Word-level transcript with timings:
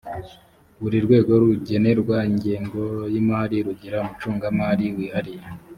buri 0.81 0.97
rwego 1.05 1.31
rugenerwa 1.43 2.17
ingengo 2.29 2.81
y’imari 3.13 3.57
rugira 3.65 3.97
umucungamari 4.01 4.85
wihariye 4.97 5.45